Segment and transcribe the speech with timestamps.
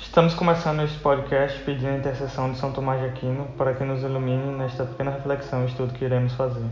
[0.00, 4.02] Estamos começando este podcast pedindo a intercessão de São Tomás de Aquino para que nos
[4.02, 6.64] ilumine nesta pequena reflexão e estudo que iremos fazer.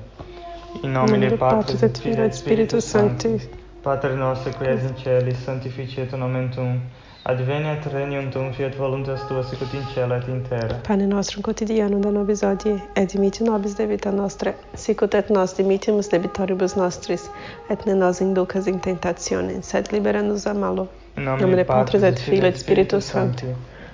[0.83, 3.51] Em nome de Patris et Filho et Spiritus Sancti.
[3.83, 6.81] Pater noster qui es in celi, sanctificetur nomen tuum.
[7.25, 10.81] Adveniat regnum tuum, fiat voluntas tua sicut in cielo et in terra.
[10.89, 16.09] Pane nostrum quotidianum da nobis hodie, et dimitte nobis debita nostra, sicut et nos dimittimus
[16.09, 17.31] debitoribus nostris,
[17.69, 20.89] et ne nos inducas in tentationem, sed libera nos a malo.
[21.17, 23.45] Em nome, nome de Patris et Filho et Espírito Santo.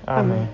[0.06, 0.48] Amém.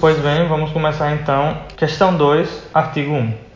[0.00, 1.56] Pois bem, vamos começar então.
[1.76, 3.49] Questão 2, artigo 1.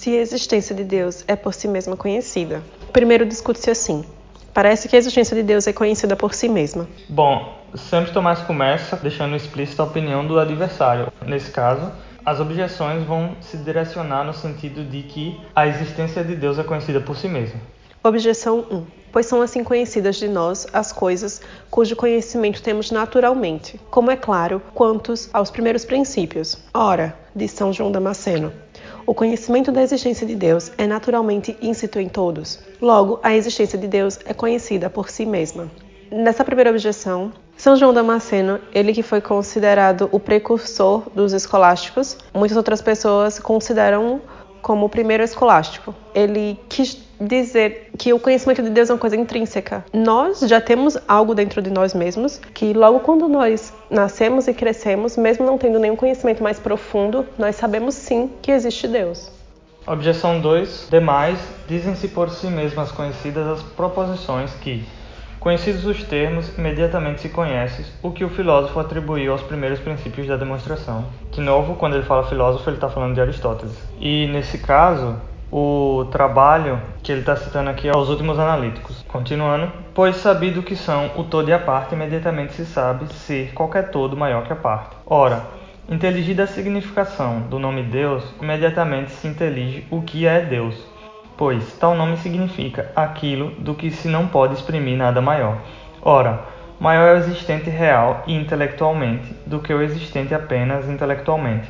[0.00, 4.02] Se a existência de Deus é por si mesma conhecida, primeiro discute-se assim:
[4.54, 6.88] Parece que a existência de Deus é conhecida por si mesma.
[7.06, 11.12] Bom, sempre Tomás começa deixando explícita a opinião do adversário.
[11.26, 11.92] Nesse caso,
[12.24, 17.02] as objeções vão se direcionar no sentido de que a existência de Deus é conhecida
[17.02, 17.60] por si mesma.
[18.02, 18.86] Objeção 1.
[19.12, 24.62] Pois são assim conhecidas de nós as coisas cujo conhecimento temos naturalmente, como é claro,
[24.72, 26.56] quantos aos primeiros princípios.
[26.72, 28.50] Ora, de São João Damasceno,
[29.10, 32.60] o conhecimento da existência de Deus é naturalmente íncito em todos.
[32.80, 35.68] Logo, a existência de Deus é conhecida por si mesma.
[36.12, 42.56] Nessa primeira objeção, São João Damasceno, ele que foi considerado o precursor dos escolásticos, muitas
[42.56, 44.20] outras pessoas consideram
[44.62, 45.94] como o primeiro escolástico.
[46.14, 49.84] Ele quis dizer que o conhecimento de Deus é uma coisa intrínseca.
[49.92, 55.16] Nós já temos algo dentro de nós mesmos que logo quando nós nascemos e crescemos,
[55.16, 59.30] mesmo não tendo nenhum conhecimento mais profundo, nós sabemos sim que existe Deus.
[59.86, 60.88] Objeção 2.
[60.90, 64.84] Demais, dizem-se por si mesmas conhecidas as proposições que,
[65.40, 70.36] Conhecidos os termos, imediatamente se conhece o que o filósofo atribuiu aos primeiros princípios da
[70.36, 71.06] demonstração.
[71.32, 73.74] De novo, quando ele fala filósofo, ele está falando de Aristóteles.
[73.98, 75.16] E nesse caso,
[75.50, 79.02] o trabalho que ele está citando aqui aos últimos analíticos.
[79.08, 83.90] Continuando, pois sabido que são o todo e a parte, imediatamente se sabe ser qualquer
[83.90, 84.94] todo maior que a parte.
[85.06, 85.42] Ora,
[85.88, 90.76] inteligida a significação do nome Deus, imediatamente se intelige o que é Deus,
[91.40, 95.56] pois tal nome significa aquilo do que se não pode exprimir nada maior.
[96.02, 96.44] Ora,
[96.78, 101.66] maior é o existente real e intelectualmente do que o existente apenas intelectualmente,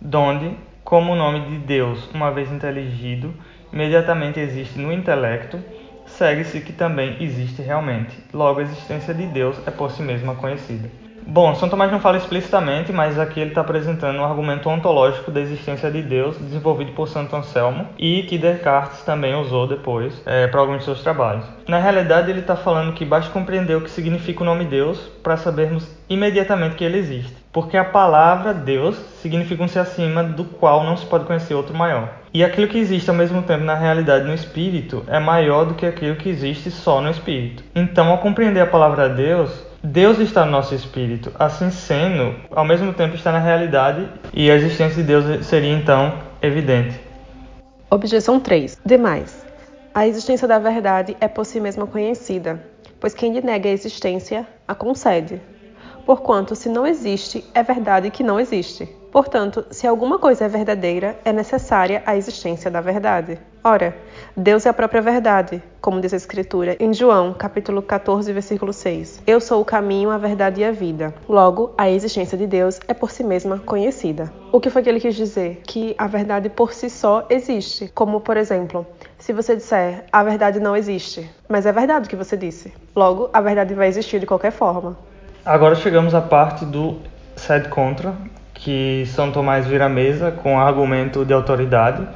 [0.00, 3.34] donde como o nome de Deus, uma vez inteligido,
[3.72, 5.58] imediatamente existe no intelecto,
[6.06, 8.16] segue-se que também existe realmente.
[8.32, 10.88] Logo, a existência de Deus é por si mesma conhecida.
[11.26, 15.40] Bom, São Tomás não fala explicitamente, mas aqui ele está apresentando um argumento ontológico da
[15.40, 20.60] existência de Deus, desenvolvido por Santo Anselmo e que Descartes também usou depois é, para
[20.60, 21.44] alguns de seus trabalhos.
[21.68, 25.36] Na realidade, ele está falando que basta compreender o que significa o nome Deus para
[25.36, 30.82] sabermos imediatamente que ele existe, porque a palavra Deus significa um ser acima do qual
[30.82, 32.08] não se pode conhecer outro maior.
[32.32, 35.86] E aquilo que existe ao mesmo tempo na realidade no espírito é maior do que
[35.86, 37.62] aquilo que existe só no espírito.
[37.74, 41.32] Então, ao compreender a palavra Deus, Deus está no nosso espírito.
[41.38, 46.18] Assim sendo, ao mesmo tempo está na realidade e a existência de Deus seria então
[46.42, 47.00] evidente.
[47.90, 48.78] Objeção 3.
[48.84, 49.44] Demais.
[49.94, 52.62] A existência da verdade é por si mesma conhecida,
[53.00, 55.40] pois quem lhe nega a existência a concede.
[56.04, 58.86] Porquanto, se não existe, é verdade que não existe.
[59.10, 63.38] Portanto, se alguma coisa é verdadeira, é necessária a existência da verdade.
[63.62, 63.94] Ora,
[64.34, 69.22] Deus é a própria verdade, como diz a Escritura em João, capítulo 14, versículo 6.
[69.26, 71.12] Eu sou o caminho, a verdade e a vida.
[71.28, 74.32] Logo, a existência de Deus é por si mesma conhecida.
[74.50, 75.60] O que foi que ele quis dizer?
[75.66, 77.90] Que a verdade por si só existe.
[77.94, 78.86] Como, por exemplo,
[79.18, 82.72] se você disser a verdade não existe, mas é verdade o que você disse.
[82.96, 84.96] Logo, a verdade vai existir de qualquer forma.
[85.44, 86.96] Agora chegamos à parte do
[87.36, 88.14] sed contra,
[88.54, 92.06] que São Tomás vira a mesa com argumento de autoridade.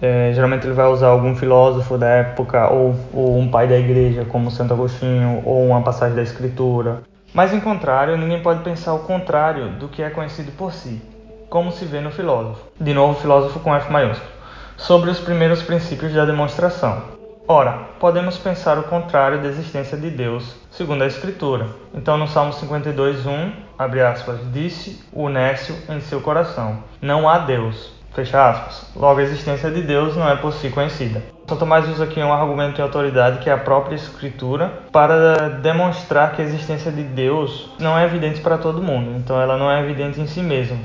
[0.00, 4.24] É, geralmente ele vai usar algum filósofo da época, ou, ou, um pai da igreja,
[4.24, 7.02] como Santo Agostinho, ou uma passagem da Escritura.
[7.34, 11.02] Mas, em contrário, ninguém pode pensar o contrário do que é conhecido por si,
[11.50, 12.64] como se vê no filósofo.
[12.80, 14.30] De novo, filósofo com F maiúsculo.
[14.76, 17.18] Sobre os primeiros princípios da demonstração.
[17.50, 21.66] Ora, podemos pensar o contrário da existência de Deus, segundo a Escritura.
[21.94, 27.97] Então, no Salmo 52:1, abre aspas, disse o nécio em seu coração: Não há Deus.
[28.18, 28.82] Fecha aspas.
[28.96, 31.22] Logo, a existência de Deus não é por si conhecida.
[31.46, 36.34] São Tomás usa aqui um argumento de autoridade que é a própria Escritura para demonstrar
[36.34, 39.12] que a existência de Deus não é evidente para todo mundo.
[39.16, 40.76] Então, ela não é evidente em si mesma.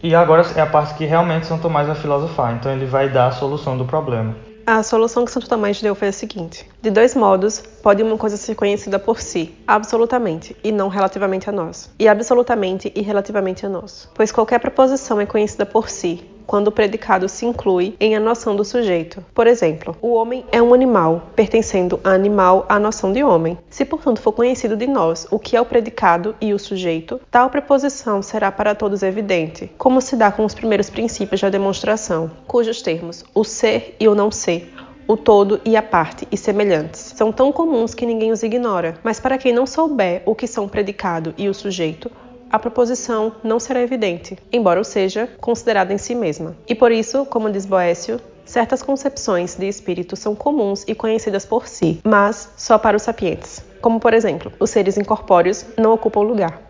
[0.00, 2.54] E agora é a parte que realmente São Tomás vai filosofar.
[2.54, 4.36] Então, ele vai dar a solução do problema.
[4.64, 8.36] A solução que Santo Tomás deu foi a seguinte: de dois modos, pode uma coisa
[8.36, 13.68] ser conhecida por si, absolutamente, e não relativamente a nós, e absolutamente e relativamente a
[13.68, 14.08] nós.
[14.14, 18.54] Pois qualquer proposição é conhecida por si, quando o predicado se inclui em a noção
[18.54, 19.24] do sujeito.
[19.34, 23.58] Por exemplo, o homem é um animal, pertencendo a animal à noção de homem.
[23.68, 27.50] Se, portanto, for conhecido de nós o que é o predicado e o sujeito, tal
[27.50, 32.82] preposição será para todos evidente, como se dá com os primeiros princípios da demonstração, cujos
[32.82, 34.72] termos, o ser e o não ser,
[35.08, 37.12] o todo e a parte e semelhantes.
[37.16, 40.64] São tão comuns que ninguém os ignora, mas para quem não souber o que são
[40.64, 42.10] o predicado e o sujeito,
[42.50, 46.56] a proposição não será evidente, embora seja considerada em si mesma.
[46.68, 51.66] E por isso, como diz Boécio, certas concepções de espírito são comuns e conhecidas por
[51.66, 53.62] si, mas só para os sapientes.
[53.80, 56.65] Como, por exemplo, os seres incorpóreos não ocupam lugar.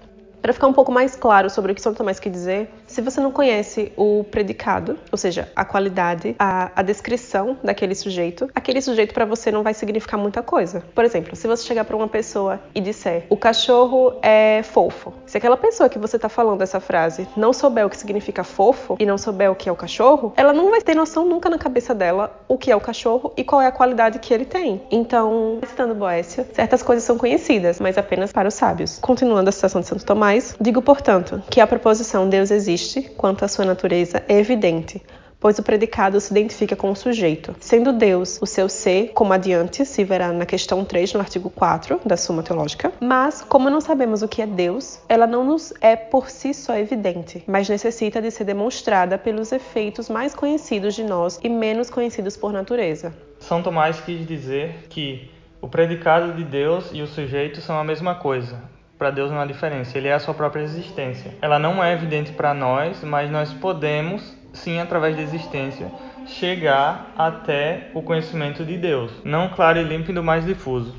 [0.47, 3.21] Para ficar um pouco mais claro sobre o que São Tomás quer dizer, se você
[3.21, 9.13] não conhece o predicado, ou seja, a qualidade, a, a descrição daquele sujeito, aquele sujeito
[9.13, 10.85] para você não vai significar muita coisa.
[10.95, 15.37] Por exemplo, se você chegar para uma pessoa e disser o cachorro é fofo, se
[15.37, 19.05] aquela pessoa que você está falando essa frase não souber o que significa fofo e
[19.05, 21.93] não souber o que é o cachorro, ela não vai ter noção nunca na cabeça
[21.93, 24.81] dela o que é o cachorro e qual é a qualidade que ele tem.
[24.93, 29.01] Então, citando Boécio, certas coisas são conhecidas, mas apenas para os sábios.
[29.01, 33.45] Continuando a citação de Santo Tomás, digo, portanto, que a proposição Deus existe existe quanto
[33.45, 35.03] à sua natureza é evidente,
[35.39, 39.85] pois o predicado se identifica com o sujeito, sendo Deus o seu ser, como adiante
[39.85, 42.93] se verá na questão 3, no artigo 4 da Suma Teológica.
[43.01, 46.77] Mas, como não sabemos o que é Deus, ela não nos é por si só
[46.77, 52.37] evidente, mas necessita de ser demonstrada pelos efeitos mais conhecidos de nós e menos conhecidos
[52.37, 53.15] por natureza.
[53.39, 58.15] São Tomás quis dizer que o predicado de Deus e o sujeito são a mesma
[58.15, 61.35] coisa, para Deus não há diferença, ele é a sua própria existência.
[61.43, 65.91] Ela não é evidente para nós, mas nós podemos, sim, através da existência,
[66.27, 70.95] chegar até o conhecimento de Deus, não claro e límpido, mas difuso.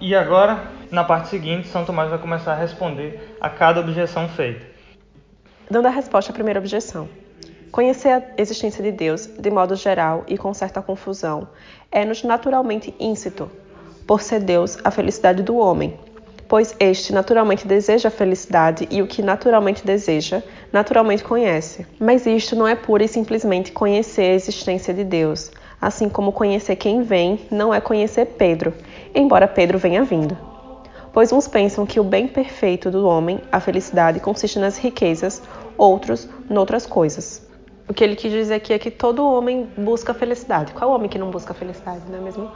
[0.00, 4.64] E agora, na parte seguinte, São Tomás vai começar a responder a cada objeção feita.
[5.70, 7.08] Dando a resposta à primeira objeção.
[7.72, 11.48] Conhecer a existência de Deus, de modo geral e com certa confusão,
[11.90, 13.50] é-nos naturalmente íncito,
[14.06, 15.98] por ser Deus a felicidade do homem,
[16.48, 21.86] pois este naturalmente deseja a felicidade e o que naturalmente deseja, naturalmente conhece.
[21.98, 26.76] Mas isto não é pura e simplesmente conhecer a existência de Deus, assim como conhecer
[26.76, 28.72] quem vem não é conhecer Pedro,
[29.14, 30.36] embora Pedro venha vindo.
[31.12, 35.40] Pois uns pensam que o bem perfeito do homem, a felicidade, consiste nas riquezas,
[35.78, 37.40] outros noutras coisas.
[37.86, 40.72] O que ele quis dizer aqui é que todo homem busca felicidade.
[40.72, 42.50] Qual homem que não busca felicidade, não é mesmo?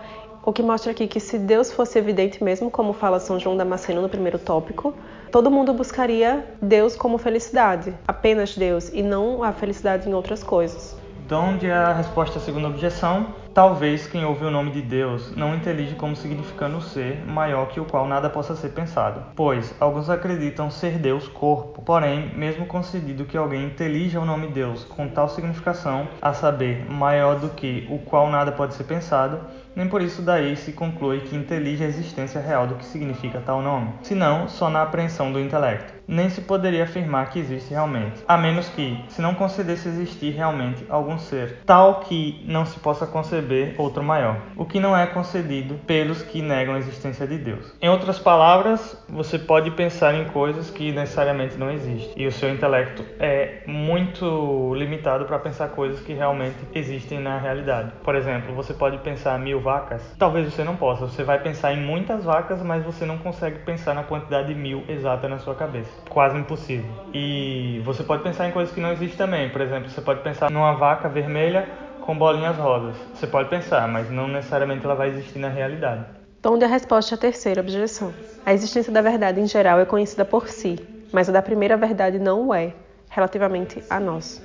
[0.49, 4.00] O que mostra aqui que se Deus fosse evidente mesmo, como fala São João Damasceno
[4.00, 4.95] no primeiro tópico,
[5.31, 10.97] todo mundo buscaria Deus como felicidade, apenas Deus, e não a felicidade em outras coisas.
[11.28, 13.35] De onde é a resposta à segunda objeção?
[13.52, 17.85] Talvez quem ouve o nome de Deus não intelige como significando ser maior que o
[17.85, 21.83] qual nada possa ser pensado, pois alguns acreditam ser Deus corpo.
[21.83, 27.38] Porém, mesmo concedido que alguém intelija o nome Deus com tal significação, a saber, maior
[27.38, 29.40] do que o qual nada pode ser pensado,
[29.78, 33.62] nem por isso daí se conclui que intelige a existência real do que significa tal
[33.62, 35.97] nome, senão só na apreensão do intelecto.
[36.08, 40.85] Nem se poderia afirmar que existe realmente, a menos que, se não concedesse existir realmente
[40.88, 45.75] algum ser, tal que não se possa conceber outro maior, o que não é concedido
[45.87, 47.73] pelos que negam a existência de Deus.
[47.80, 52.52] Em outras palavras, você pode pensar em coisas que necessariamente não existem, e o seu
[52.52, 57.92] intelecto é muito limitado para pensar coisas que realmente existem na realidade.
[58.02, 60.02] Por exemplo, você pode pensar mil vacas?
[60.18, 61.06] Talvez você não possa.
[61.06, 64.82] Você vai pensar em muitas vacas, mas você não consegue pensar na quantidade de mil
[64.88, 65.90] exata na sua cabeça.
[66.08, 66.90] Quase impossível.
[67.12, 69.50] E você pode pensar em coisas que não existem também.
[69.50, 71.68] Por exemplo, você pode pensar numa vaca vermelha
[72.00, 72.96] com bolinhas rosas.
[73.12, 76.06] Você pode pensar, mas não necessariamente ela vai existir na realidade.
[76.46, 78.14] Onde a resposta à terceira objeção.
[78.46, 80.78] A existência da verdade em geral é conhecida por si,
[81.12, 82.72] mas a da primeira verdade não o é,
[83.10, 84.40] relativamente a nós.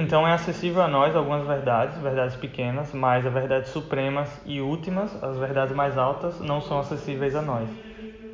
[0.00, 5.20] Então é acessível a nós algumas verdades, verdades pequenas, mas as verdades supremas e últimas,
[5.20, 7.68] as verdades mais altas, não são acessíveis a nós.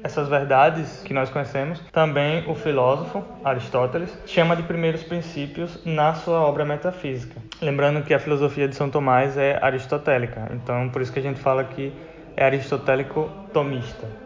[0.03, 6.43] Essas verdades que nós conhecemos, também o filósofo Aristóteles chama de primeiros princípios na sua
[6.43, 7.43] obra metafísica.
[7.63, 11.41] Lembrando que a filosofia de São Tomás é aristotélica, então por isso que a gente
[11.41, 11.99] fala que
[12.37, 14.24] é aristotélico-tomista.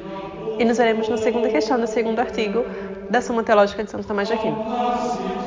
[0.58, 2.64] e nos veremos na segunda questão do segundo artigo
[3.10, 5.41] da Suma Teológica de Santo Tomás de Aquino.